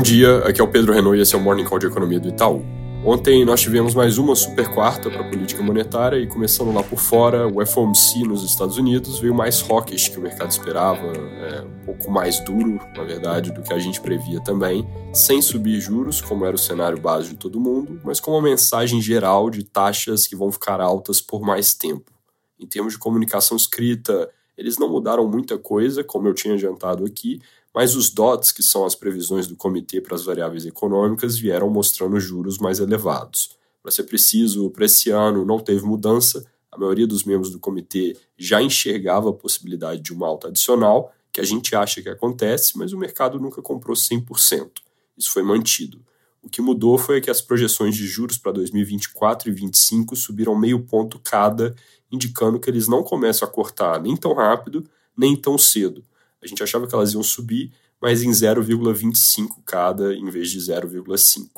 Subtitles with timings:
[0.00, 2.18] Bom dia, aqui é o Pedro Renault e esse é o Morning Call de Economia
[2.18, 2.64] do Itaú.
[3.04, 6.98] Ontem nós tivemos mais uma super quarta para a política monetária e começando lá por
[6.98, 11.84] fora, o FOMC nos Estados Unidos veio mais hawkish que o mercado esperava, é, um
[11.84, 16.46] pouco mais duro, na verdade, do que a gente previa também, sem subir juros, como
[16.46, 20.34] era o cenário base de todo mundo, mas com uma mensagem geral de taxas que
[20.34, 22.10] vão ficar altas por mais tempo.
[22.58, 27.40] Em termos de comunicação escrita, eles não mudaram muita coisa, como eu tinha adiantado aqui,
[27.74, 32.18] mas os DOTs, que são as previsões do comitê para as variáveis econômicas, vieram mostrando
[32.18, 33.50] juros mais elevados.
[33.82, 38.16] Para ser preciso, para esse ano não teve mudança, a maioria dos membros do comitê
[38.36, 42.92] já enxergava a possibilidade de uma alta adicional, que a gente acha que acontece, mas
[42.92, 44.70] o mercado nunca comprou 100%.
[45.16, 46.00] Isso foi mantido.
[46.42, 50.80] O que mudou foi que as projeções de juros para 2024 e 2025 subiram meio
[50.80, 51.74] ponto cada,
[52.10, 56.02] indicando que eles não começam a cortar nem tão rápido, nem tão cedo.
[56.42, 61.48] A gente achava que elas iam subir, mas em 0,25 cada em vez de 0,5.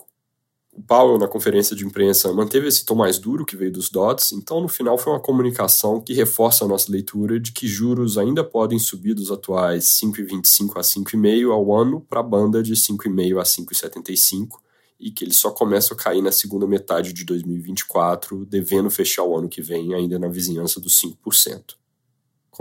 [0.74, 4.32] O Powell, na conferência de imprensa, manteve esse tom mais duro que veio dos DOTs,
[4.32, 8.42] então no final foi uma comunicação que reforça a nossa leitura de que juros ainda
[8.42, 13.42] podem subir dos atuais 5,25 a 5,5 ao ano para a banda de 5,5 a
[13.42, 14.62] 5,75
[14.98, 19.36] e que eles só começam a cair na segunda metade de 2024, devendo fechar o
[19.36, 21.74] ano que vem ainda na vizinhança dos 5%.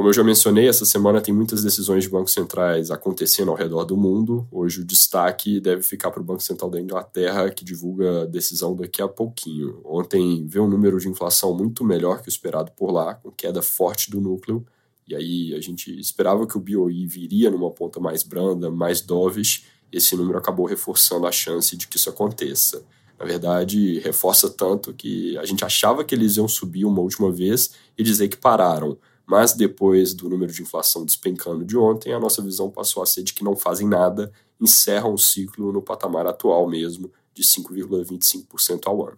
[0.02, 3.84] Como eu já mencionei, essa semana tem muitas decisões de bancos centrais acontecendo ao redor
[3.84, 4.48] do mundo.
[4.52, 8.76] Hoje o destaque deve ficar para o Banco Central da Inglaterra, que divulga a decisão
[8.76, 9.80] daqui a pouquinho.
[9.86, 13.62] Ontem veio um número de inflação muito melhor que o esperado por lá, com queda
[13.62, 14.66] forte do núcleo.
[15.08, 19.66] E aí a gente esperava que o BOE viria numa ponta mais branda, mais dovish.
[19.92, 22.84] Esse número acabou reforçando a chance de que isso aconteça.
[23.20, 27.76] Na verdade, reforça tanto que a gente achava que eles iam subir uma última vez
[27.96, 28.98] e dizer que pararam
[29.32, 33.24] mas depois do número de inflação despencando de ontem, a nossa visão passou a ser
[33.24, 34.30] de que não fazem nada,
[34.60, 39.18] encerram o ciclo no patamar atual mesmo, de 5,25% ao ano.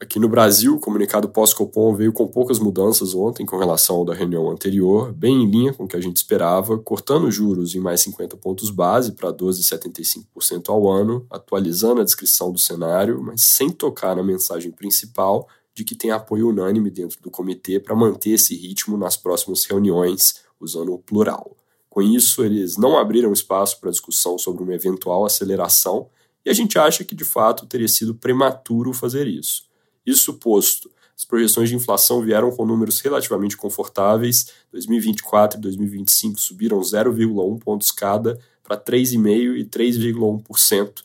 [0.00, 4.12] Aqui no Brasil, o comunicado pós-Copom veio com poucas mudanças ontem com relação ao da
[4.12, 8.00] reunião anterior, bem em linha com o que a gente esperava, cortando juros em mais
[8.00, 14.16] 50 pontos base para 12,75% ao ano, atualizando a descrição do cenário, mas sem tocar
[14.16, 15.46] na mensagem principal,
[15.78, 20.40] de que tem apoio unânime dentro do comitê para manter esse ritmo nas próximas reuniões,
[20.58, 21.56] usando o plural.
[21.88, 26.08] Com isso, eles não abriram espaço para discussão sobre uma eventual aceleração,
[26.44, 29.68] e a gente acha que de fato teria sido prematuro fazer isso.
[30.04, 34.48] Isso posto, as projeções de inflação vieram com números relativamente confortáveis.
[34.72, 41.02] 2024 e 2025 subiram 0,1 pontos cada para 3,5% e 3,1%,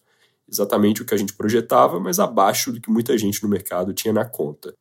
[0.54, 4.14] exatamente o que a gente projetava, mas abaixo do que muita gente no mercado tinha
[4.14, 4.74] na conta.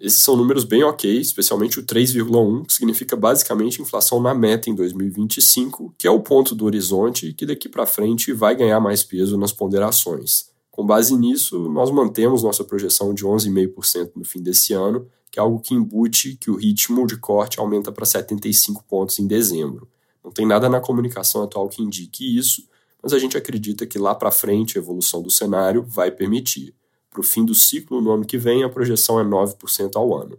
[0.00, 4.74] Esses são números bem ok, especialmente o 3,1, que significa basicamente inflação na meta em
[4.74, 9.36] 2025, que é o ponto do horizonte que daqui para frente vai ganhar mais peso
[9.36, 10.50] nas ponderações.
[10.70, 15.42] Com base nisso, nós mantemos nossa projeção de 11,5% no fim desse ano, que é
[15.42, 19.88] algo que embute que o ritmo de corte aumenta para 75 pontos em dezembro.
[20.22, 22.68] Não tem nada na comunicação atual que indique isso,
[23.02, 26.74] mas a gente acredita que lá para frente a evolução do cenário vai permitir.
[27.10, 30.38] Para o fim do ciclo, no ano que vem, a projeção é 9% ao ano.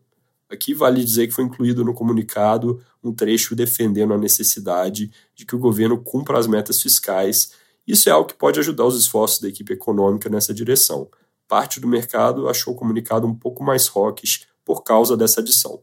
[0.49, 5.55] Aqui vale dizer que foi incluído no comunicado um trecho defendendo a necessidade de que
[5.55, 7.51] o governo cumpra as metas fiscais.
[7.87, 11.07] Isso é algo que pode ajudar os esforços da equipe econômica nessa direção.
[11.47, 15.81] Parte do mercado achou o comunicado um pouco mais rockish por causa dessa adição.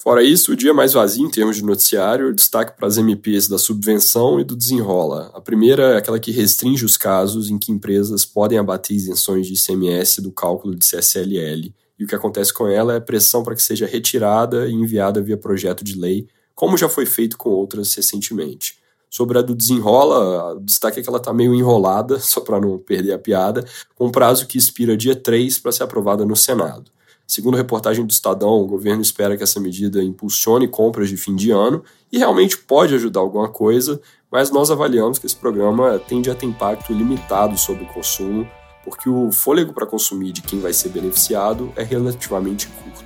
[0.00, 3.58] Fora isso, o dia mais vazio em termos de noticiário, destaque para as MPs da
[3.58, 5.32] subvenção e do desenrola.
[5.34, 9.54] A primeira é aquela que restringe os casos em que empresas podem abater isenções de
[9.54, 13.62] ICMS do cálculo de CSLL, e o que acontece com ela é pressão para que
[13.62, 18.78] seja retirada e enviada via projeto de lei, como já foi feito com outras recentemente.
[19.10, 22.78] Sobre a do desenrola, o destaque é que ela está meio enrolada, só para não
[22.78, 23.64] perder a piada,
[23.96, 26.88] com um prazo que expira dia 3 para ser aprovada no Senado.
[27.30, 31.50] Segundo reportagem do Estadão, o governo espera que essa medida impulsione compras de fim de
[31.50, 34.00] ano e realmente pode ajudar alguma coisa,
[34.32, 38.48] mas nós avaliamos que esse programa tende a ter impacto limitado sobre o consumo,
[38.82, 43.04] porque o fôlego para consumir de quem vai ser beneficiado é relativamente curto.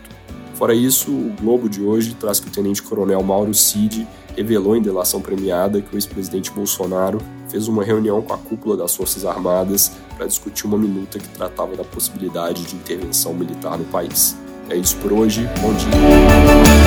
[0.54, 4.06] Fora isso, o Globo de hoje traz que o tenente-coronel Mauro Cid
[4.36, 7.18] revelou em delação premiada que o ex-presidente Bolsonaro
[7.48, 11.76] fez uma reunião com a cúpula das Forças Armadas para discutir uma minuta que tratava
[11.76, 14.36] da possibilidade de intervenção militar no país.
[14.70, 16.81] É isso por hoje, bom dia.